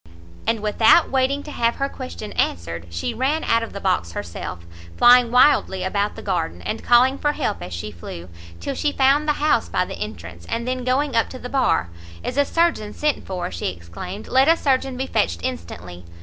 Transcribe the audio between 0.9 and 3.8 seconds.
waiting to have her question answered, she ran out of the